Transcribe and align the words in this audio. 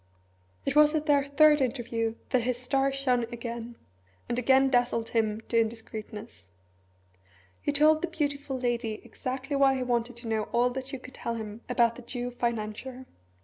It 0.65 0.75
was 0.75 0.95
at 0.95 1.05
their 1.05 1.23
third 1.23 1.61
interview 1.61 2.15
that 2.31 2.41
his 2.41 2.57
star 2.59 2.91
shone 2.91 3.25
again, 3.25 3.75
and 4.27 4.39
again 4.39 4.67
dazzled 4.71 5.09
him 5.09 5.41
to 5.49 5.59
indiscreetness. 5.61 6.47
He 7.61 7.71
told 7.71 8.01
the 8.01 8.07
beautiful 8.07 8.57
lady 8.57 8.99
exactly 9.03 9.55
why 9.55 9.75
he 9.75 9.83
wanted 9.83 10.15
to 10.15 10.27
know 10.27 10.45
all 10.53 10.71
that 10.71 10.87
she 10.87 10.97
could 10.97 11.13
tell 11.13 11.35
him 11.35 11.61
about 11.69 11.97
the 11.97 12.01
Jew 12.01 12.31
financier. 12.31 13.05